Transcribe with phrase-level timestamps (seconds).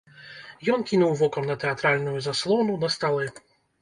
[0.75, 3.29] Ён кінуў вокам на тэатральную заслону, на сталы.